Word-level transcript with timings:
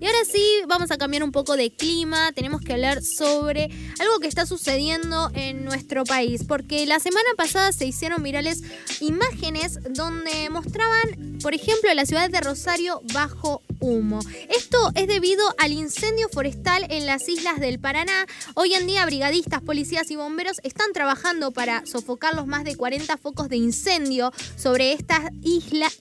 Y 0.00 0.06
ahora 0.06 0.24
sí, 0.24 0.62
vamos 0.68 0.92
a 0.92 0.96
cambiar 0.96 1.24
un 1.24 1.32
poco 1.32 1.56
de 1.56 1.74
clima, 1.74 2.30
tenemos 2.30 2.60
que 2.60 2.72
hablar 2.72 3.02
sobre 3.02 3.68
algo 3.98 4.20
que 4.20 4.28
está 4.28 4.46
sucediendo 4.46 5.28
en 5.34 5.64
nuestro 5.64 6.04
país, 6.04 6.44
porque 6.46 6.86
la 6.86 7.00
semana 7.00 7.28
pasada 7.36 7.72
se 7.72 7.84
hicieron 7.84 8.22
virales 8.22 8.62
imágenes 9.00 9.80
donde 9.90 10.50
mostraban, 10.50 11.40
por 11.42 11.52
ejemplo, 11.52 11.92
la 11.94 12.06
ciudad 12.06 12.30
de 12.30 12.40
Rosario 12.40 13.02
bajo 13.12 13.60
humo. 13.80 14.20
Esto 14.48 14.92
es 14.94 15.06
debido 15.06 15.42
al 15.58 15.72
incendio 15.72 16.28
forestal 16.28 16.86
en 16.90 17.06
las 17.06 17.28
islas 17.28 17.60
del 17.60 17.78
Paraná. 17.78 18.26
Hoy 18.54 18.74
en 18.74 18.86
día 18.86 19.04
brigadistas, 19.06 19.62
policías 19.62 20.10
y 20.10 20.16
bomberos 20.16 20.60
están 20.62 20.92
trabajando 20.92 21.52
para 21.52 21.84
sofocar 21.86 22.34
los 22.34 22.46
más 22.46 22.64
de 22.64 22.76
40 22.76 23.16
focos 23.16 23.48
de 23.48 23.56
incendio 23.56 24.32
sobre 24.56 24.92
estas 24.92 25.30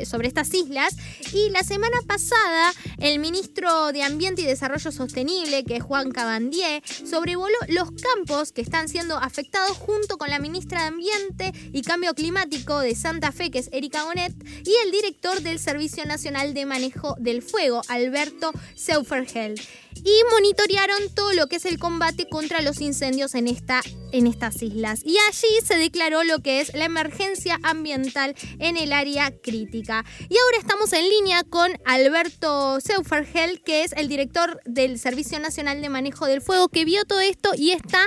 sobre 0.05 0.27
estas 0.27 0.53
islas 0.53 0.95
y 1.33 1.49
la 1.49 1.63
semana 1.63 1.97
pasada 2.05 2.73
el 2.99 3.19
ministro 3.19 3.91
de 3.91 4.03
Ambiente 4.03 4.41
y 4.41 4.45
Desarrollo 4.45 4.91
Sostenible, 4.91 5.63
que 5.63 5.77
es 5.77 5.83
Juan 5.83 6.11
Cabandier, 6.11 6.81
sobrevoló 6.87 7.55
los 7.67 7.91
campos 7.91 8.51
que 8.51 8.61
están 8.61 8.87
siendo 8.87 9.17
afectados 9.17 9.77
junto 9.77 10.17
con 10.17 10.29
la 10.29 10.39
ministra 10.39 10.81
de 10.81 10.87
Ambiente 10.87 11.53
y 11.73 11.81
Cambio 11.81 12.13
Climático 12.13 12.79
de 12.79 12.95
Santa 12.95 13.31
Fe, 13.31 13.51
que 13.51 13.59
es 13.59 13.69
Erika 13.71 14.05
Bonet, 14.05 14.33
y 14.65 14.73
el 14.85 14.91
director 14.91 15.41
del 15.41 15.59
Servicio 15.59 16.05
Nacional 16.05 16.53
de 16.53 16.65
Manejo 16.65 17.15
del 17.19 17.41
Fuego, 17.41 17.66
Alberto 17.87 18.51
Seufergel 18.75 19.55
y 20.03 20.21
monitorearon 20.31 21.13
todo 21.13 21.33
lo 21.33 21.47
que 21.47 21.57
es 21.57 21.65
el 21.65 21.79
combate 21.79 22.27
contra 22.29 22.61
los 22.61 22.81
incendios 22.81 23.35
en, 23.35 23.47
esta, 23.47 23.81
en 24.11 24.27
estas 24.27 24.61
islas. 24.61 25.01
Y 25.03 25.17
allí 25.17 25.65
se 25.65 25.77
declaró 25.77 26.23
lo 26.23 26.39
que 26.39 26.61
es 26.61 26.73
la 26.73 26.85
emergencia 26.85 27.59
ambiental 27.63 28.35
en 28.59 28.77
el 28.77 28.93
área 28.93 29.31
crítica. 29.41 30.05
Y 30.29 30.37
ahora 30.37 30.57
estamos 30.59 30.93
en 30.93 31.09
línea 31.09 31.43
con 31.43 31.71
Alberto 31.85 32.79
Seufergel, 32.79 33.61
que 33.63 33.83
es 33.83 33.93
el 33.93 34.07
director 34.07 34.61
del 34.65 34.99
Servicio 34.99 35.39
Nacional 35.39 35.81
de 35.81 35.89
Manejo 35.89 36.25
del 36.25 36.41
Fuego, 36.41 36.69
que 36.69 36.85
vio 36.85 37.05
todo 37.05 37.19
esto 37.19 37.51
y 37.57 37.71
está 37.71 38.01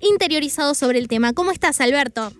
interiorizado 0.00 0.74
sobre 0.74 0.98
el 0.98 1.08
tema. 1.08 1.32
¿Cómo 1.32 1.52
estás, 1.52 1.80
Alberto? 1.80 2.32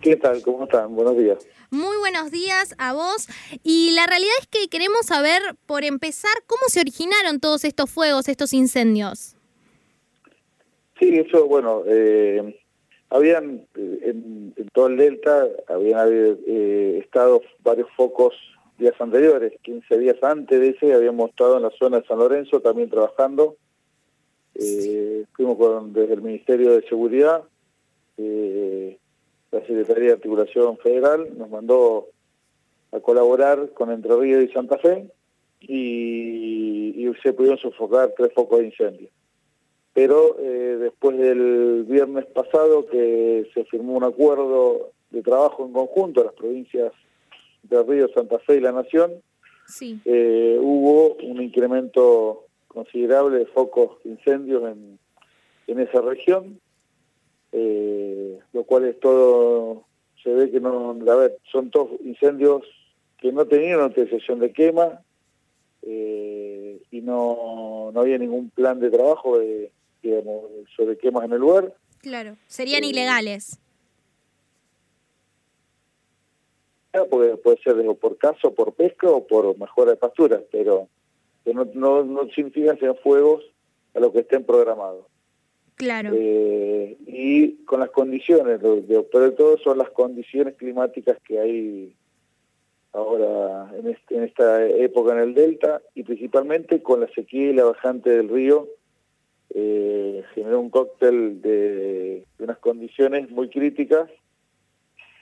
¿Qué 0.00 0.16
tal? 0.16 0.42
¿Cómo 0.42 0.64
están? 0.64 0.94
Buenos 0.94 1.16
días. 1.16 1.46
Muy 1.70 1.96
buenos 1.98 2.30
días 2.30 2.74
a 2.78 2.92
vos. 2.92 3.28
Y 3.62 3.92
la 3.94 4.06
realidad 4.06 4.32
es 4.40 4.46
que 4.46 4.68
queremos 4.68 5.06
saber, 5.06 5.40
por 5.66 5.84
empezar, 5.84 6.32
cómo 6.46 6.62
se 6.68 6.80
originaron 6.80 7.40
todos 7.40 7.64
estos 7.64 7.90
fuegos, 7.90 8.28
estos 8.28 8.52
incendios. 8.52 9.36
Sí, 10.98 11.18
eso, 11.18 11.46
bueno, 11.46 11.82
eh, 11.86 12.58
habían 13.10 13.66
eh, 13.74 14.00
en, 14.04 14.54
todo 14.72 14.86
el 14.86 14.96
delta, 14.96 15.46
habían 15.68 16.00
habido, 16.00 16.38
eh, 16.46 17.00
estado 17.04 17.42
varios 17.60 17.88
focos 17.96 18.34
días 18.78 18.94
anteriores, 18.98 19.52
15 19.62 19.98
días 19.98 20.16
antes 20.22 20.60
de 20.60 20.70
ese, 20.70 20.94
habíamos 20.94 21.30
estado 21.30 21.56
en 21.56 21.62
la 21.62 21.70
zona 21.78 22.00
de 22.00 22.06
San 22.06 22.18
Lorenzo 22.18 22.60
también 22.60 22.90
trabajando. 22.90 23.56
fuimos 25.32 25.58
con, 25.58 25.92
desde 25.92 26.14
el 26.14 26.22
Ministerio 26.22 26.72
de 26.72 26.88
Seguridad, 26.88 27.42
la 29.50 29.60
Secretaría 29.60 30.08
de 30.08 30.12
Articulación 30.14 30.78
Federal 30.78 31.36
nos 31.36 31.48
mandó 31.50 32.08
a 32.92 33.00
colaborar 33.00 33.70
con 33.72 33.90
Entre 33.90 34.14
Ríos 34.16 34.44
y 34.44 34.52
Santa 34.52 34.78
Fe 34.78 35.10
y, 35.60 37.06
se 37.22 37.32
pudieron 37.32 37.58
sofocar 37.58 38.12
tres 38.16 38.32
focos 38.34 38.58
de 38.58 38.66
incendio. 38.66 39.08
Pero 39.94 40.36
eh, 40.38 40.76
después 40.78 41.16
del 41.16 41.84
viernes 41.88 42.26
pasado 42.26 42.86
que 42.86 43.48
se 43.54 43.64
firmó 43.64 43.94
un 43.94 44.04
acuerdo 44.04 44.90
de 45.10 45.22
trabajo 45.22 45.64
en 45.64 45.72
conjunto 45.72 46.20
a 46.20 46.24
las 46.24 46.34
provincias 46.34 46.92
de 47.62 47.82
Río, 47.82 48.08
Santa 48.14 48.38
Fe 48.40 48.56
y 48.56 48.60
La 48.60 48.72
Nación, 48.72 49.12
eh, 50.04 50.58
hubo 50.60 51.14
un 51.14 51.42
incremento 51.42 52.44
considerable 52.68 53.38
de 53.38 53.46
focos 53.46 54.02
de 54.04 54.10
incendios 54.10 54.62
en, 54.64 54.98
en 55.66 55.80
esa 55.80 56.00
región 56.02 56.60
eh, 57.52 58.38
lo 58.52 58.64
cual 58.64 58.84
es 58.86 58.98
todo, 59.00 59.84
se 60.22 60.30
ve 60.30 60.50
que 60.50 60.60
no, 60.60 60.90
a 60.90 61.16
ver, 61.16 61.38
son 61.50 61.70
todos 61.70 61.90
incendios 62.04 62.62
que 63.18 63.32
no 63.32 63.46
tenían 63.46 63.80
autorización 63.80 64.40
de 64.40 64.52
quema 64.52 65.00
eh, 65.82 66.80
y 66.90 67.00
no, 67.00 67.90
no 67.92 68.00
había 68.00 68.18
ningún 68.18 68.50
plan 68.50 68.80
de 68.80 68.90
trabajo 68.90 69.38
de, 69.38 69.70
digamos, 70.02 70.44
sobre 70.76 70.98
quemas 70.98 71.24
en 71.24 71.32
el 71.32 71.40
lugar. 71.40 71.74
Claro, 72.02 72.36
serían 72.46 72.84
eh, 72.84 72.88
ilegales. 72.88 73.58
Porque 77.10 77.36
puede 77.36 77.58
ser 77.58 77.76
por 77.96 78.16
caso, 78.16 78.54
por 78.54 78.72
pesca 78.72 79.10
o 79.10 79.26
por 79.26 79.58
mejora 79.58 79.90
de 79.90 79.96
pasturas, 79.98 80.42
pero 80.50 80.88
no, 81.44 81.64
no, 81.74 82.04
no 82.04 82.28
significa 82.30 82.74
que 82.74 82.80
sean 82.80 82.96
fuegos 83.02 83.44
a 83.94 84.00
lo 84.00 84.12
que 84.12 84.20
estén 84.20 84.44
programados. 84.44 85.04
Claro. 85.76 86.10
Eh, 86.14 86.96
y 87.06 87.64
con 87.64 87.80
las 87.80 87.90
condiciones, 87.90 88.60
pero 89.12 89.32
todo 89.34 89.58
son 89.58 89.78
las 89.78 89.90
condiciones 89.90 90.56
climáticas 90.56 91.18
que 91.22 91.38
hay 91.38 91.96
ahora 92.92 93.70
en, 93.78 93.88
este, 93.88 94.16
en 94.16 94.24
esta 94.24 94.66
época 94.66 95.12
en 95.12 95.18
el 95.18 95.34
delta 95.34 95.82
y 95.94 96.02
principalmente 96.02 96.82
con 96.82 97.00
la 97.00 97.08
sequía 97.08 97.50
y 97.50 97.52
la 97.52 97.64
bajante 97.64 98.08
del 98.08 98.30
río 98.30 98.68
eh, 99.54 100.24
generó 100.34 100.60
un 100.60 100.70
cóctel 100.70 101.42
de, 101.42 102.24
unas 102.38 102.58
condiciones 102.58 103.30
muy 103.30 103.50
críticas 103.50 104.10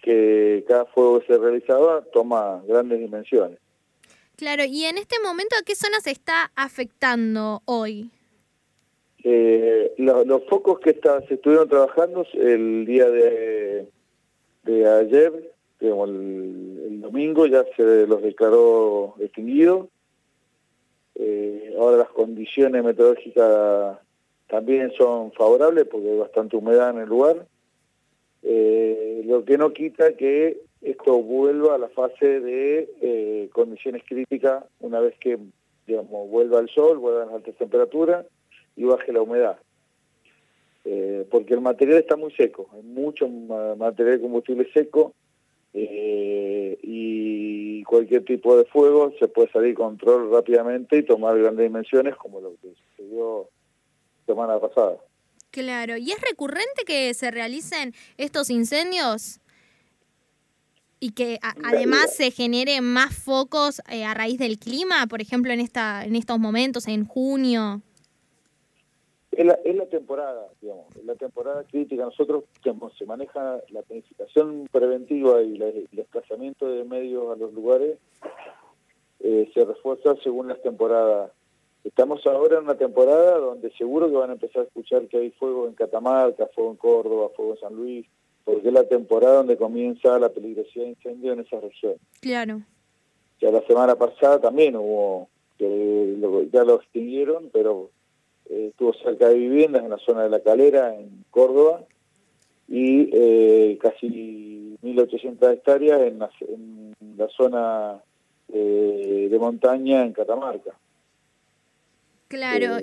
que 0.02 0.64
cada 0.68 0.86
fuego 0.86 1.20
que 1.20 1.26
se 1.26 1.38
realizaba 1.38 2.04
toma 2.12 2.62
grandes 2.66 3.00
dimensiones. 3.00 3.58
Claro, 4.36 4.64
y 4.64 4.84
en 4.84 4.98
este 4.98 5.16
momento, 5.20 5.56
¿a 5.58 5.64
qué 5.64 5.74
zona 5.74 6.00
se 6.00 6.10
está 6.10 6.52
afectando 6.56 7.62
hoy? 7.64 8.10
Eh, 9.26 9.94
los 9.96 10.44
focos 10.44 10.78
que 10.80 11.00
se 11.26 11.34
estuvieron 11.34 11.66
trabajando 11.66 12.26
el 12.34 12.84
día 12.84 13.08
de, 13.08 13.88
ayer, 14.66 15.50
el, 15.80 17.00
domingo, 17.00 17.46
ya 17.46 17.64
se 17.74 18.06
los 18.06 18.22
declaró 18.22 19.14
extinguidos. 19.18 19.88
Eh, 21.14 21.74
ahora 21.78 21.96
las 21.98 22.10
condiciones 22.10 22.84
meteorológicas 22.84 23.98
también 24.46 24.92
son 24.92 25.32
favorables 25.32 25.86
porque 25.88 26.10
hay 26.10 26.18
bastante 26.18 26.56
humedad 26.56 26.90
en 26.90 27.00
el 27.00 27.08
lugar. 27.08 27.46
Eh, 28.42 29.22
lo 29.24 29.42
que 29.46 29.56
no 29.56 29.72
quita 29.72 30.16
que 30.16 30.60
esto 30.82 31.22
vuelva 31.22 31.76
a 31.76 31.78
la 31.78 31.88
fase 31.88 32.40
de 32.40 33.48
condiciones 33.54 34.02
críticas 34.06 34.64
una 34.80 35.00
vez 35.00 35.14
que 35.18 35.38
digamos 35.86 36.28
vuelva 36.28 36.60
el 36.60 36.68
sol, 36.68 36.98
vuelvan 36.98 37.28
las 37.28 37.36
altas 37.36 37.54
temperaturas 37.54 38.26
y 38.76 38.84
baje 38.84 39.12
la 39.12 39.22
humedad. 39.22 39.58
Eh, 40.84 41.26
porque 41.30 41.54
el 41.54 41.60
material 41.60 41.98
está 41.98 42.16
muy 42.16 42.32
seco, 42.32 42.68
hay 42.74 42.82
mucho 42.82 43.26
material 43.26 44.16
de 44.16 44.20
combustible 44.20 44.70
seco 44.72 45.14
eh, 45.72 46.78
y 46.82 47.82
cualquier 47.84 48.24
tipo 48.24 48.56
de 48.56 48.66
fuego 48.66 49.12
se 49.18 49.28
puede 49.28 49.50
salir 49.50 49.74
control 49.74 50.30
rápidamente 50.30 50.98
y 50.98 51.02
tomar 51.02 51.38
grandes 51.38 51.64
dimensiones 51.64 52.16
como 52.16 52.40
lo 52.40 52.54
que 52.60 52.74
sucedió 52.90 53.48
semana 54.26 54.60
pasada. 54.60 54.98
Claro, 55.50 55.96
¿y 55.96 56.10
es 56.10 56.20
recurrente 56.20 56.84
que 56.86 57.14
se 57.14 57.30
realicen 57.30 57.94
estos 58.18 58.50
incendios? 58.50 59.40
y 61.00 61.10
que 61.10 61.38
además 61.42 62.14
se 62.16 62.30
genere 62.30 62.80
más 62.80 63.14
focos 63.14 63.82
eh, 63.90 64.06
a 64.06 64.14
raíz 64.14 64.38
del 64.38 64.58
clima, 64.58 65.06
por 65.06 65.20
ejemplo, 65.20 65.52
en 65.52 65.60
esta 65.60 66.02
en 66.02 66.16
estos 66.16 66.38
momentos, 66.38 66.88
en 66.88 67.04
junio. 67.04 67.82
Es 69.36 69.44
la, 69.44 69.54
es 69.64 69.74
la 69.74 69.86
temporada, 69.86 70.48
digamos, 70.60 70.86
es 70.96 71.04
la 71.04 71.14
temporada 71.16 71.64
crítica. 71.64 72.04
Nosotros, 72.04 72.44
digamos, 72.62 72.96
se 72.96 73.04
maneja 73.04 73.60
la 73.70 73.82
planificación 73.82 74.68
preventiva 74.70 75.42
y 75.42 75.60
el 75.60 75.88
desplazamiento 75.92 76.68
de 76.68 76.84
medios 76.84 77.32
a 77.32 77.36
los 77.36 77.52
lugares, 77.52 77.98
eh, 79.20 79.50
se 79.52 79.64
refuerza 79.64 80.14
según 80.22 80.48
las 80.48 80.62
temporadas. 80.62 81.32
Estamos 81.82 82.24
ahora 82.26 82.58
en 82.58 82.64
una 82.64 82.76
temporada 82.76 83.38
donde 83.38 83.72
seguro 83.72 84.08
que 84.08 84.16
van 84.16 84.30
a 84.30 84.34
empezar 84.34 84.62
a 84.62 84.66
escuchar 84.66 85.06
que 85.08 85.18
hay 85.18 85.30
fuego 85.32 85.66
en 85.66 85.74
Catamarca, 85.74 86.46
fuego 86.54 86.70
en 86.70 86.76
Córdoba, 86.76 87.30
fuego 87.34 87.54
en 87.54 87.60
San 87.60 87.74
Luis, 87.74 88.06
porque 88.44 88.68
es 88.68 88.74
la 88.74 88.84
temporada 88.84 89.36
donde 89.36 89.56
comienza 89.56 90.18
la 90.18 90.28
peligrosidad 90.28 90.84
de 90.84 90.90
incendio 90.90 91.32
en 91.32 91.40
esa 91.40 91.58
región. 91.60 91.94
Claro. 92.20 92.62
Ya 93.40 93.50
la 93.50 93.66
semana 93.66 93.96
pasada 93.96 94.40
también 94.40 94.76
hubo, 94.76 95.28
que 95.58 96.16
ya 96.52 96.64
lo 96.64 96.76
extinguieron, 96.76 97.50
pero 97.52 97.90
eh, 98.48 98.68
estuvo 98.70 98.92
cerca 98.94 99.28
de 99.28 99.34
viviendas 99.34 99.84
en 99.84 99.90
la 99.90 99.98
zona 99.98 100.24
de 100.24 100.30
La 100.30 100.40
Calera, 100.40 100.94
en 100.94 101.24
Córdoba, 101.30 101.84
y 102.68 103.10
eh, 103.12 103.78
casi 103.80 104.76
1.800 104.82 105.52
hectáreas 105.52 106.00
en 106.02 106.18
la, 106.18 107.28
zona 107.28 108.02
eh, 108.52 109.28
de 109.30 109.38
montaña 109.38 110.04
en 110.04 110.12
Catamarca. 110.12 110.78
Claro, 112.28 112.78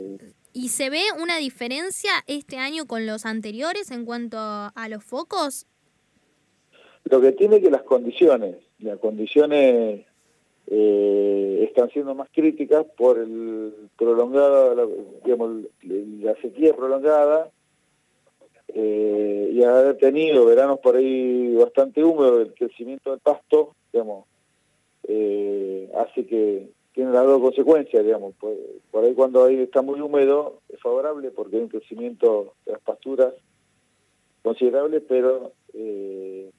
¿y 0.53 0.69
se 0.69 0.89
ve 0.89 1.01
una 1.21 1.37
diferencia 1.37 2.11
este 2.27 2.57
año 2.57 2.85
con 2.85 3.05
los 3.05 3.25
anteriores 3.25 3.91
en 3.91 4.05
cuanto 4.05 4.37
a 4.39 4.87
los 4.89 5.03
focos? 5.03 5.65
Lo 7.05 7.19
que 7.19 7.31
tiene 7.31 7.59
que 7.61 7.71
las 7.71 7.83
condiciones, 7.83 8.57
las 8.79 8.99
condiciones 8.99 10.05
eh, 10.73 11.65
están 11.67 11.89
siendo 11.89 12.15
más 12.15 12.29
críticas 12.31 12.85
por 12.97 13.19
el 13.19 13.73
prolongado, 13.97 14.73
la, 14.73 14.87
digamos, 15.25 15.65
la 15.83 16.33
sequía 16.35 16.73
prolongada 16.73 17.51
eh, 18.69 19.49
y 19.51 19.61
haber 19.63 19.97
tenido 19.97 20.45
veranos 20.45 20.79
por 20.79 20.95
ahí 20.95 21.53
bastante 21.55 22.01
húmedos, 22.01 22.47
el 22.47 22.53
crecimiento 22.53 23.11
del 23.11 23.19
pasto, 23.19 23.75
digamos, 23.91 24.25
eh, 25.09 25.91
hace 25.93 26.25
que 26.25 26.69
tiene 26.93 27.11
las 27.11 27.25
dos 27.25 27.41
consecuencias, 27.41 28.05
digamos, 28.05 28.33
por, 28.35 28.53
por, 28.91 29.03
ahí 29.03 29.13
cuando 29.13 29.43
ahí 29.43 29.57
está 29.57 29.81
muy 29.81 29.99
húmedo 29.99 30.61
es 30.69 30.79
favorable 30.79 31.31
porque 31.31 31.57
hay 31.57 31.63
un 31.63 31.67
crecimiento 31.67 32.53
de 32.65 32.71
las 32.71 32.81
pasturas 32.81 33.33
considerable, 34.41 35.01
pero 35.01 35.51
eh, 35.73 36.49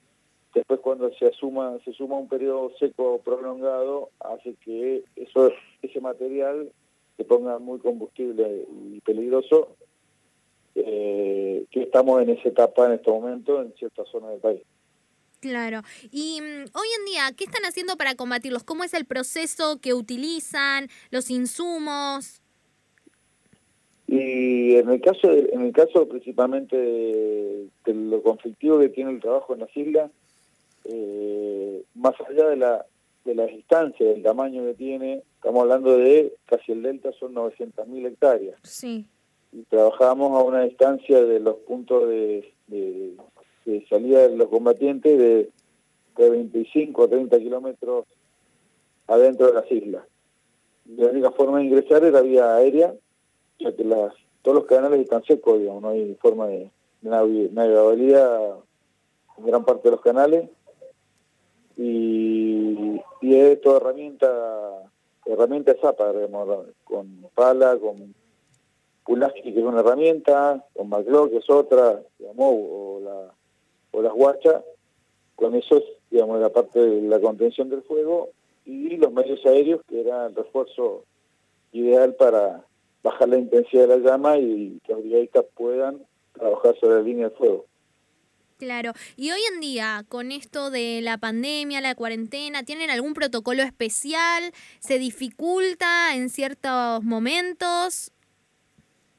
después 0.53 0.79
cuando 0.81 1.13
se 1.15 1.27
asuma 1.27 1.77
se 1.83 1.93
suma 1.93 2.17
un 2.17 2.27
periodo 2.27 2.71
seco 2.77 3.21
prolongado 3.23 4.09
hace 4.19 4.55
que 4.63 5.03
eso 5.15 5.51
ese 5.81 5.99
material 5.99 6.71
se 7.17 7.23
ponga 7.23 7.59
muy 7.59 7.79
combustible 7.79 8.65
y 8.91 8.99
peligroso 9.01 9.75
eh, 10.75 11.65
que 11.69 11.83
estamos 11.83 12.21
en 12.21 12.29
esa 12.29 12.49
etapa 12.49 12.87
en 12.87 12.93
este 12.93 13.11
momento 13.11 13.61
en 13.61 13.73
ciertas 13.73 14.07
zonas 14.09 14.31
del 14.31 14.39
país. 14.39 14.61
Claro. 15.39 15.81
Y 16.09 16.39
mm, 16.41 16.65
hoy 16.73 16.87
en 16.99 17.05
día, 17.05 17.23
¿qué 17.37 17.43
están 17.43 17.65
haciendo 17.65 17.97
para 17.97 18.15
combatirlos? 18.15 18.63
¿Cómo 18.63 18.83
es 18.83 18.93
el 18.93 19.05
proceso 19.05 19.79
que 19.81 19.93
utilizan, 19.93 20.87
los 21.11 21.29
insumos? 21.29 22.41
Y 24.07 24.75
en 24.75 24.89
el 24.89 25.01
caso, 25.01 25.31
en 25.31 25.61
el 25.61 25.73
caso 25.73 26.07
principalmente 26.07 26.77
de, 26.77 27.93
lo 27.93 28.21
conflictivo 28.21 28.79
que 28.79 28.89
tiene 28.89 29.11
el 29.11 29.19
trabajo 29.19 29.53
en 29.53 29.61
las 29.61 29.75
islas, 29.75 30.11
eh, 30.85 31.83
más 31.95 32.13
allá 32.27 32.49
de 32.49 32.57
la 32.57 32.85
de 33.25 33.35
las 33.35 33.47
distancias, 33.47 34.13
del 34.13 34.23
tamaño 34.23 34.65
que 34.65 34.73
tiene, 34.73 35.23
estamos 35.35 35.61
hablando 35.61 35.97
de 35.97 36.33
casi 36.45 36.73
el 36.73 36.81
delta 36.81 37.11
son 37.13 37.33
900.000 37.33 38.07
hectáreas. 38.07 38.59
Sí. 38.63 39.05
Y 39.51 39.63
trabajamos 39.63 40.31
a 40.31 40.43
una 40.43 40.63
distancia 40.63 41.23
de 41.23 41.39
los 41.39 41.55
puntos 41.59 42.09
de, 42.09 42.53
de, 42.67 43.85
salida 43.87 44.27
de 44.27 44.35
los 44.35 44.49
combatientes 44.49 45.17
de, 45.17 45.49
de 46.17 46.29
25 46.29 47.01
o 47.01 47.07
30 47.07 47.39
kilómetros 47.39 48.05
adentro 49.07 49.47
de 49.47 49.53
las 49.53 49.71
islas. 49.71 50.03
La 50.97 51.07
única 51.07 51.31
forma 51.31 51.59
de 51.59 51.65
ingresar 51.65 52.03
era 52.03 52.21
vía 52.21 52.55
aérea, 52.55 52.93
ya 53.59 53.73
que 53.73 53.85
las, 53.85 54.13
todos 54.41 54.55
los 54.55 54.65
canales 54.65 54.99
están 54.99 55.23
secos, 55.23 55.59
digamos, 55.59 55.81
no 55.81 55.89
hay 55.89 56.15
forma 56.15 56.47
de, 56.47 56.69
navegabilidad 57.01 58.57
en 59.37 59.45
gran 59.45 59.65
parte 59.65 59.89
de 59.89 59.91
los 59.91 60.01
canales 60.01 60.49
y, 61.77 63.01
y 63.21 63.35
es 63.35 63.61
toda 63.61 63.77
herramienta 63.77 64.91
herramienta 65.25 65.75
zapa, 65.79 66.11
digamos, 66.11 66.67
con 66.83 67.29
pala, 67.33 67.77
con 67.77 68.13
Pulaski, 69.05 69.53
que 69.53 69.59
es 69.59 69.65
una 69.65 69.79
herramienta, 69.81 70.65
con 70.73 70.89
Maclo, 70.89 71.29
que 71.29 71.37
es 71.37 71.49
otra, 71.49 72.01
digamos, 72.19 72.55
o, 72.55 73.01
la, 73.03 73.33
o 73.91 74.01
las 74.01 74.13
guachas, 74.13 74.63
con 75.35 75.55
eso, 75.55 75.81
digamos, 76.09 76.39
la 76.39 76.49
parte 76.49 76.79
de 76.79 77.01
la 77.07 77.19
contención 77.19 77.69
del 77.69 77.83
fuego 77.83 78.29
y 78.65 78.95
los 78.97 79.11
medios 79.11 79.45
aéreos, 79.45 79.81
que 79.87 80.01
era 80.01 80.27
el 80.27 80.35
refuerzo 80.35 81.03
ideal 81.71 82.15
para 82.15 82.65
bajar 83.01 83.29
la 83.29 83.37
intensidad 83.37 83.87
de 83.87 83.99
la 83.99 84.11
llama 84.11 84.37
y 84.37 84.79
que 84.85 84.93
los 84.93 85.01
brigadistas 85.01 85.45
puedan 85.55 86.05
trabajar 86.33 86.75
sobre 86.79 86.95
la 86.95 87.01
línea 87.01 87.29
de 87.29 87.35
fuego. 87.35 87.65
Claro, 88.57 88.93
y 89.17 89.31
hoy 89.31 89.39
en 89.53 89.59
día, 89.59 90.03
con 90.07 90.31
esto 90.31 90.69
de 90.69 91.01
la 91.01 91.17
pandemia, 91.17 91.81
la 91.81 91.95
cuarentena, 91.95 92.63
¿tienen 92.63 92.89
algún 92.89 93.13
protocolo 93.13 93.63
especial? 93.63 94.51
¿Se 94.79 94.99
dificulta 94.99 96.15
en 96.15 96.29
ciertos 96.29 97.03
momentos? 97.03 98.11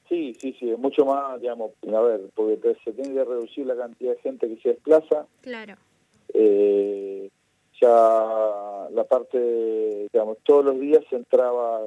Sí, 0.09 0.37
sí, 0.41 0.55
sí, 0.59 0.67
mucho 0.79 1.05
más, 1.05 1.41
digamos, 1.41 1.73
a 1.93 2.01
ver, 2.01 2.21
porque 2.35 2.77
se 2.85 2.93
tiene 2.93 3.15
que 3.15 3.25
reducir 3.25 3.67
la 3.67 3.77
cantidad 3.77 4.13
de 4.13 4.21
gente 4.21 4.49
que 4.49 4.61
se 4.63 4.69
desplaza. 4.71 5.27
Claro. 5.41 5.77
Eh, 6.33 7.31
ya 7.81 8.89
la 8.91 9.05
parte, 9.05 10.09
digamos, 10.13 10.39
todos 10.45 10.65
los 10.65 10.81
días 10.81 11.03
se 11.11 11.17
entraba 11.17 11.81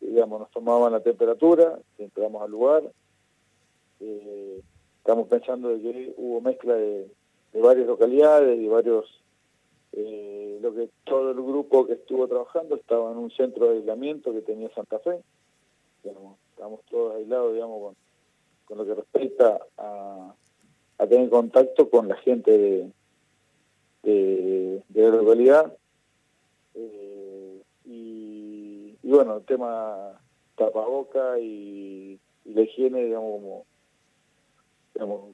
digamos, 0.00 0.40
nos 0.40 0.50
tomaban 0.50 0.92
la 0.92 1.00
temperatura, 1.00 1.78
entramos 1.98 2.42
al 2.42 2.50
lugar. 2.50 2.82
Eh, 4.00 4.60
estamos 5.00 5.28
pensando 5.28 5.70
de 5.70 5.80
que 5.80 6.14
hubo 6.16 6.40
mezcla 6.40 6.74
de, 6.74 7.10
varias 7.54 7.86
localidades 7.86 8.60
y 8.60 8.68
varios, 8.68 9.22
eh, 9.92 10.58
lo 10.62 10.72
que 10.72 10.88
todo 11.04 11.30
el 11.30 11.36
grupo 11.36 11.86
que 11.86 11.94
estuvo 11.94 12.28
trabajando 12.28 12.76
estaba 12.76 13.10
en 13.10 13.18
un 13.18 13.30
centro 13.32 13.68
de 13.68 13.78
aislamiento 13.78 14.32
que 14.32 14.42
tenía 14.42 14.72
Santa 14.74 14.98
Fe. 15.00 15.20
Estamos 16.04 16.80
todos 16.90 17.16
aislados, 17.16 17.54
digamos, 17.54 17.80
con, 17.82 17.96
con 18.66 18.78
lo 18.78 18.86
que 18.86 18.94
respecta 18.94 19.60
a, 19.76 20.34
a 20.98 21.06
tener 21.06 21.28
contacto 21.28 21.90
con 21.90 22.08
la 22.08 22.16
gente 22.16 22.56
de, 22.56 22.92
de, 24.02 24.82
de 24.88 25.02
la 25.02 25.16
localidad. 25.16 25.76
Eh, 26.74 27.62
y 29.02 29.08
bueno, 29.08 29.38
el 29.38 29.44
tema 29.44 30.20
tapaboca 30.56 31.38
y, 31.40 32.20
la 32.44 32.62
higiene, 32.62 33.04
digamos, 33.04 33.40
como, 33.40 33.66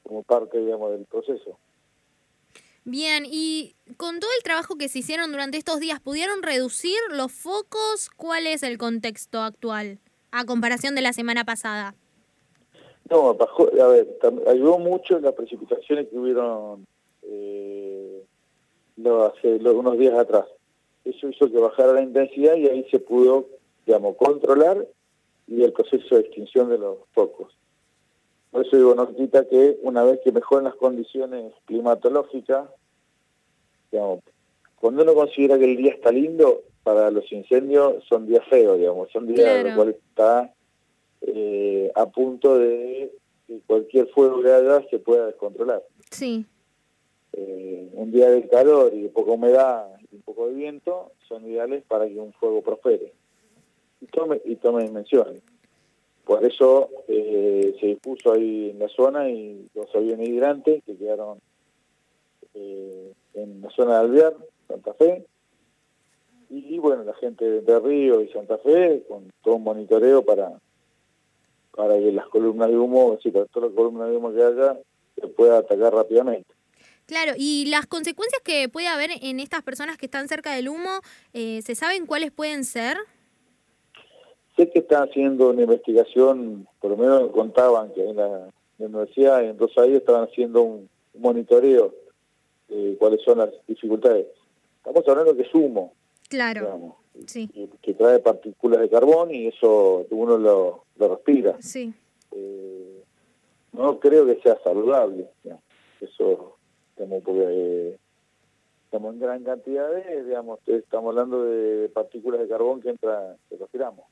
como 0.02 0.22
parte, 0.22 0.58
digamos, 0.58 0.92
del 0.92 1.04
proceso. 1.06 1.58
Bien, 2.84 3.24
y 3.26 3.74
con 3.96 4.20
todo 4.20 4.30
el 4.36 4.44
trabajo 4.44 4.76
que 4.76 4.88
se 4.88 5.00
hicieron 5.00 5.32
durante 5.32 5.58
estos 5.58 5.80
días, 5.80 5.98
¿pudieron 6.00 6.42
reducir 6.42 6.98
los 7.10 7.32
focos? 7.32 8.10
¿Cuál 8.16 8.46
es 8.46 8.62
el 8.62 8.78
contexto 8.78 9.40
actual 9.40 9.98
a 10.30 10.44
comparación 10.44 10.94
de 10.94 11.02
la 11.02 11.12
semana 11.12 11.44
pasada? 11.44 11.96
No, 13.10 13.30
a 13.30 13.86
ver, 13.88 14.18
ayudó 14.46 14.78
mucho 14.78 15.18
las 15.18 15.34
precipitaciones 15.34 16.08
que 16.08 16.16
hubieron 16.16 16.86
eh, 17.22 18.22
hace 19.04 19.56
unos 19.56 19.98
días 19.98 20.14
atrás. 20.14 20.46
Eso 21.04 21.28
hizo 21.28 21.50
que 21.50 21.58
bajara 21.58 21.92
la 21.92 22.02
intensidad 22.02 22.54
y 22.54 22.68
ahí 22.68 22.86
se 22.90 23.00
pudo 23.00 23.48
digamos, 23.84 24.16
controlar 24.16 24.86
y 25.46 25.62
el 25.62 25.72
proceso 25.72 26.16
de 26.16 26.20
extinción 26.20 26.68
de 26.68 26.78
los 26.78 26.98
focos. 27.12 27.56
Por 28.56 28.66
eso 28.66 28.76
digo, 28.78 28.94
no 28.94 29.14
quita 29.14 29.46
que 29.46 29.76
una 29.82 30.02
vez 30.02 30.18
que 30.24 30.32
mejoren 30.32 30.64
las 30.64 30.76
condiciones 30.76 31.52
climatológicas, 31.66 32.70
digamos, 33.92 34.20
cuando 34.76 35.02
uno 35.02 35.12
considera 35.12 35.58
que 35.58 35.66
el 35.66 35.76
día 35.76 35.92
está 35.92 36.10
lindo, 36.10 36.62
para 36.82 37.10
los 37.10 37.30
incendios 37.30 38.02
son 38.08 38.26
días 38.26 38.42
feos, 38.48 38.78
digamos, 38.78 39.10
son 39.12 39.26
días 39.26 39.46
en 39.46 39.66
los 39.66 39.74
cuales 39.74 39.96
está 39.96 40.54
eh, 41.20 41.92
a 41.94 42.06
punto 42.06 42.56
de 42.56 43.12
que 43.46 43.60
cualquier 43.66 44.08
fuego 44.08 44.40
que 44.40 44.50
haya 44.50 44.88
se 44.88 45.00
pueda 45.00 45.26
descontrolar. 45.26 45.82
Sí. 46.10 46.46
Eh, 47.34 47.90
un 47.92 48.10
día 48.10 48.30
de 48.30 48.48
calor 48.48 48.94
y 48.94 49.02
de 49.02 49.08
poca 49.10 49.32
humedad 49.32 49.86
y 50.10 50.16
un 50.16 50.22
poco 50.22 50.46
de 50.48 50.54
viento 50.54 51.12
son 51.28 51.44
ideales 51.44 51.84
para 51.86 52.08
que 52.08 52.18
un 52.18 52.32
fuego 52.32 52.62
prospere 52.62 53.12
y 54.00 54.06
tome, 54.06 54.40
y 54.46 54.56
tome 54.56 54.84
dimensiones. 54.84 55.42
Por 56.26 56.45
eso 56.45 56.90
eh, 57.06 57.76
se 57.80 57.87
dispuso 57.87 58.33
ahí 58.33 58.71
en 58.71 58.80
la 58.80 58.88
zona 58.88 59.30
y 59.30 59.68
los 59.75 59.95
aviones 59.95 60.28
hidrantes 60.28 60.83
que 60.85 60.97
quedaron 60.97 61.38
eh, 62.54 63.12
en 63.35 63.62
la 63.62 63.71
zona 63.71 63.92
de 63.92 63.99
Alvear, 64.00 64.37
Santa 64.66 64.92
Fe, 64.95 65.25
y 66.50 66.78
bueno, 66.78 67.04
la 67.04 67.14
gente 67.14 67.45
de 67.62 67.78
Río 67.78 68.21
y 68.21 68.28
Santa 68.28 68.59
Fe 68.59 69.04
con 69.09 69.33
todo 69.42 69.54
un 69.54 69.64
monitoreo 69.64 70.25
para 70.25 70.61
para 71.76 71.99
que 71.99 72.11
las 72.11 72.26
columnas 72.28 72.71
de 72.71 72.78
humo, 72.78 73.18
si 73.23 73.30
para 73.30 73.45
todas 73.47 73.68
las 73.68 73.76
columnas 73.76 74.09
de 74.09 74.16
humo 74.16 74.33
que 74.33 74.42
haya, 74.42 74.80
se 75.14 75.28
pueda 75.28 75.59
atacar 75.59 75.92
rápidamente. 75.95 76.49
Claro, 77.04 77.35
y 77.37 77.66
las 77.66 77.87
consecuencias 77.87 78.42
que 78.42 78.68
puede 78.68 78.88
haber 78.88 79.11
en 79.21 79.38
estas 79.38 79.62
personas 79.62 79.97
que 79.97 80.06
están 80.06 80.26
cerca 80.26 80.52
del 80.54 80.68
humo, 80.68 81.02
eh, 81.35 81.61
¿se 81.62 81.76
saben 81.76 82.06
cuáles 82.06 82.33
pueden 82.33 82.64
ser? 82.64 82.97
Sé 84.56 84.70
que 84.70 84.78
están 84.78 85.08
haciendo 85.08 85.50
una 85.50 85.62
investigación, 85.62 86.66
por 86.80 86.92
lo 86.92 86.96
menos 86.96 87.30
contaban 87.30 87.92
que 87.92 88.08
en 88.08 88.16
la, 88.16 88.48
universidad, 88.78 89.44
en 89.44 89.58
Rosario, 89.58 89.98
estaban 89.98 90.25
haciendo 90.25 90.62
un, 90.62 90.88
monitoreo 91.18 91.94
de 92.68 92.96
cuáles 92.98 93.22
son 93.22 93.38
las 93.38 93.50
dificultades. 93.66 94.26
Estamos 94.78 95.06
hablando 95.08 95.36
que 95.36 95.42
es 95.42 95.54
humo. 95.54 95.92
Claro. 96.28 96.96
sí. 97.26 97.48
que, 97.80 97.94
trae 97.94 98.18
partículas 98.18 98.80
de 98.80 98.90
carbón 98.90 99.34
y 99.34 99.46
eso 99.46 100.06
uno 100.10 100.36
lo, 100.36 100.84
respira. 100.98 101.56
Sí. 101.60 101.92
Eh, 102.32 103.02
no 103.72 103.98
creo 104.00 104.26
que 104.26 104.40
sea 104.42 104.58
saludable. 104.62 105.28
Eso, 106.00 106.56
como 106.96 107.20
porque 107.20 107.44
eh, 107.46 107.98
estamos 108.84 109.14
en 109.14 109.20
gran 109.20 109.44
cantidad 109.44 109.90
de, 109.90 110.25
digamos, 110.25 110.60
estamos 110.66 111.10
hablando 111.10 111.44
de 111.44 111.88
partículas 111.88 112.40
de 112.40 112.48
carbón 112.48 112.80
que 112.80 112.90
entra, 112.90 113.36
que 113.48 113.56
respiramos. 113.56 114.04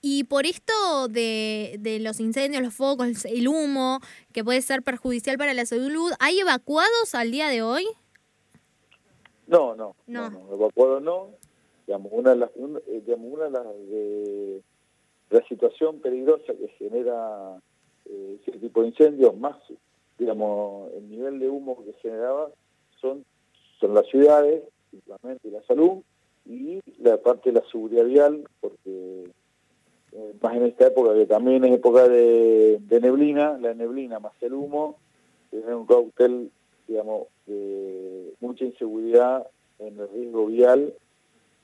Y 0.00 0.24
por 0.24 0.46
esto 0.46 1.08
de, 1.08 1.76
de, 1.80 1.98
los 1.98 2.20
incendios, 2.20 2.62
los 2.62 2.74
focos, 2.74 3.24
el 3.24 3.48
humo, 3.48 3.98
que 4.32 4.44
puede 4.44 4.62
ser 4.62 4.82
perjudicial 4.82 5.38
para 5.38 5.54
la 5.54 5.66
salud, 5.66 6.12
¿hay 6.20 6.38
evacuados 6.38 7.14
al 7.14 7.32
día 7.32 7.48
de 7.48 7.62
hoy? 7.62 7.84
No, 9.48 9.74
no, 9.74 9.96
no, 10.06 10.26
evacuados 10.52 11.02
no. 11.02 11.30
Digamos, 11.86 12.12
una 12.12 12.30
de 12.30 12.36
las, 12.36 12.50
eh, 12.50 13.02
digamos, 13.04 13.32
una 13.32 13.44
de 13.44 13.50
las 13.50 13.64
de, 13.64 14.62
la 15.30 15.42
situación 15.48 16.00
peligrosa 16.00 16.52
que 16.54 16.68
genera 16.78 17.58
eh, 18.04 18.38
ese 18.40 18.58
tipo 18.58 18.82
de 18.82 18.88
incendios, 18.88 19.36
más, 19.36 19.56
digamos, 20.18 20.92
el 20.92 21.08
nivel 21.08 21.38
de 21.38 21.48
humo 21.48 21.82
que 21.84 21.94
generaba 21.94 22.50
son, 23.00 23.24
son 23.80 23.94
las 23.94 24.06
ciudades, 24.08 24.62
principalmente 24.90 25.50
la 25.50 25.62
salud, 25.62 26.02
y 26.44 26.80
la 26.98 27.16
parte 27.18 27.50
de 27.50 27.60
la 27.60 27.70
seguridad 27.70 28.04
vial, 28.04 28.44
porque 28.60 29.30
eh, 30.12 30.34
más 30.40 30.56
en 30.56 30.66
esta 30.66 30.86
época, 30.86 31.14
que 31.14 31.26
también 31.26 31.64
es 31.64 31.72
época 31.72 32.08
de, 32.08 32.80
neblina, 32.88 33.58
la 33.58 33.74
neblina 33.74 34.18
más 34.18 34.32
el 34.40 34.54
humo, 34.54 34.96
es 35.52 35.64
un 35.64 35.86
cóctel, 35.86 36.50
digamos, 36.86 37.28
de 37.46 38.32
mucha 38.40 38.64
inseguridad 38.64 39.46
en 39.78 39.98
el 39.98 40.08
riesgo 40.08 40.46
vial, 40.46 40.94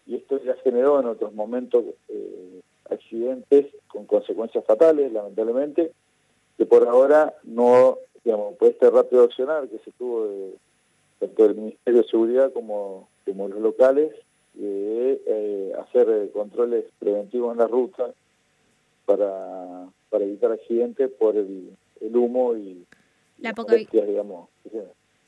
y 0.07 0.17
esto 0.17 0.43
ya 0.43 0.55
generó 0.63 1.01
en 1.01 1.07
otros 1.07 1.33
momentos 1.33 1.85
eh, 2.09 2.61
accidentes 2.91 3.67
con 3.89 4.05
consecuencias 4.05 4.65
fatales, 4.65 5.11
lamentablemente, 5.13 5.93
que 6.59 6.67
por 6.67 6.87
ahora 6.87 7.35
no, 7.45 7.99
digamos, 8.23 8.57
puede 8.57 8.73
este 8.73 8.91
rápido 8.91 9.25
accionar 9.25 9.69
que 9.69 9.79
se 9.79 9.91
tuvo 9.93 10.29
tanto 11.19 11.45
del 11.45 11.57
Ministerio 11.57 12.03
de 12.03 12.09
Seguridad 12.09 12.53
como, 12.53 13.09
como 13.25 13.49
los 13.49 13.61
locales, 13.61 14.13
de 14.53 15.21
eh, 15.27 15.73
hacer 15.81 16.31
controles 16.33 16.85
preventivos 16.99 17.53
en 17.53 17.59
la 17.59 17.67
ruta 17.67 18.13
para, 19.05 19.89
para 20.11 20.25
evitar 20.25 20.53
accidentes 20.53 21.11
por 21.19 21.37
el, 21.37 21.77
el 22.01 22.17
humo 22.17 22.57
y 22.57 22.87
la 23.39 23.55
poca 23.55 23.75
digamos. 23.75 24.49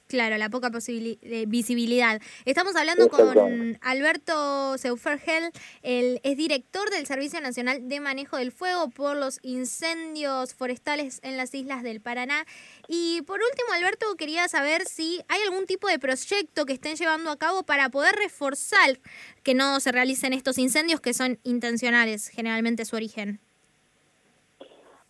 Claro, 0.09 0.37
la 0.37 0.49
poca 0.51 0.71
visibilidad. 0.71 2.23
Estamos 2.45 2.77
hablando 2.77 3.09
con 3.09 3.77
Alberto 3.81 4.79
Seufergel, 4.79 5.51
él 5.83 6.21
es 6.23 6.37
director 6.37 6.91
del 6.91 7.07
Servicio 7.07 7.41
Nacional 7.41 7.89
de 7.89 7.99
Manejo 7.99 8.37
del 8.37 8.53
Fuego 8.53 8.89
por 8.89 9.17
los 9.17 9.41
incendios 9.43 10.55
forestales 10.55 11.19
en 11.25 11.37
las 11.37 11.53
islas 11.55 11.83
del 11.83 12.01
Paraná. 12.01 12.47
Y 12.87 13.23
por 13.23 13.41
último, 13.41 13.73
Alberto, 13.73 14.07
quería 14.17 14.47
saber 14.47 14.85
si 14.87 15.23
hay 15.27 15.43
algún 15.43 15.67
tipo 15.67 15.89
de 15.89 15.99
proyecto 15.99 16.67
que 16.67 16.75
estén 16.75 16.95
llevando 16.95 17.31
a 17.31 17.37
cabo 17.37 17.65
para 17.65 17.89
poder 17.89 18.15
reforzar 18.15 19.01
que 19.43 19.55
no 19.55 19.81
se 19.81 19.91
realicen 19.91 20.33
estos 20.33 20.57
incendios 20.59 21.01
que 21.01 21.15
son 21.15 21.41
intencionales, 21.43 22.29
generalmente 22.29 22.85
su 22.85 22.95
origen. 22.95 23.41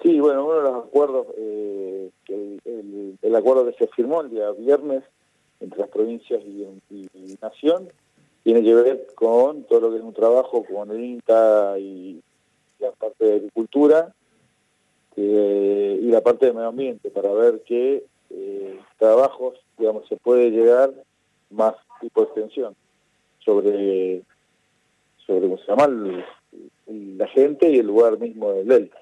Sí, 0.02 0.20
bueno, 0.20 0.44
uno 0.44 0.56
de 0.56 0.62
los 0.62 0.84
acuerdos, 0.84 1.26
eh, 1.38 2.10
el, 2.28 3.34
acuerdo 3.34 3.66
que 3.66 3.72
se 3.72 3.86
firmó 3.88 4.20
el 4.20 4.30
día 4.30 4.50
viernes 4.52 5.02
entre 5.60 5.80
las 5.80 5.88
provincias 5.88 6.42
y, 6.44 6.66
Nación, 7.40 7.88
tiene 8.42 8.62
que 8.62 8.74
ver 8.74 9.06
con 9.14 9.64
todo 9.64 9.80
lo 9.80 9.90
que 9.90 9.96
es 9.96 10.02
un 10.02 10.14
trabajo 10.14 10.64
con 10.64 10.90
el 10.90 11.02
INTA 11.02 11.78
y 11.78 12.22
la 12.78 12.92
parte 12.92 13.24
de 13.24 13.34
agricultura 13.36 14.14
eh, 15.16 15.98
y 16.00 16.06
la 16.06 16.20
parte 16.20 16.46
de 16.46 16.52
medio 16.52 16.68
ambiente 16.68 17.10
para 17.10 17.32
ver 17.32 17.62
qué 17.66 18.04
eh, 18.30 18.78
trabajos, 18.98 19.54
digamos, 19.78 20.06
se 20.08 20.16
puede 20.16 20.50
llegar 20.50 20.92
más 21.50 21.74
tipo 22.00 22.20
de 22.20 22.26
extensión 22.26 22.76
sobre, 23.44 24.22
sobre 25.26 25.48
¿cómo 25.48 25.58
se 25.58 25.66
llama? 25.66 25.88
la 26.86 27.26
gente 27.28 27.70
y 27.70 27.78
el 27.78 27.86
lugar 27.86 28.18
mismo 28.18 28.52
del 28.52 28.68
Delta. 28.68 28.98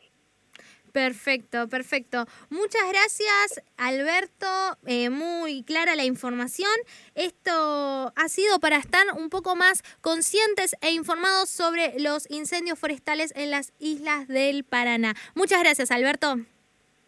Perfecto, 0.94 1.66
perfecto. 1.66 2.24
Muchas 2.50 2.82
gracias, 2.88 3.60
Alberto. 3.76 4.46
Eh, 4.86 5.10
muy 5.10 5.64
clara 5.64 5.96
la 5.96 6.04
información. 6.04 6.70
Esto 7.16 8.12
ha 8.14 8.28
sido 8.28 8.60
para 8.60 8.76
estar 8.76 9.04
un 9.16 9.28
poco 9.28 9.56
más 9.56 9.82
conscientes 10.00 10.76
e 10.82 10.92
informados 10.92 11.50
sobre 11.50 11.98
los 11.98 12.30
incendios 12.30 12.78
forestales 12.78 13.32
en 13.34 13.50
las 13.50 13.72
islas 13.80 14.28
del 14.28 14.62
Paraná. 14.62 15.16
Muchas 15.34 15.58
gracias, 15.64 15.90
Alberto. 15.90 16.36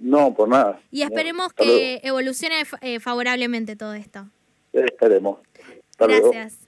No, 0.00 0.34
por 0.34 0.48
nada. 0.48 0.80
Y 0.90 1.02
esperemos 1.02 1.52
que 1.52 2.00
evolucione 2.02 2.64
eh, 2.80 2.98
favorablemente 2.98 3.76
todo 3.76 3.94
esto. 3.94 4.26
Esperemos. 4.72 5.38
gracias. 5.96 6.65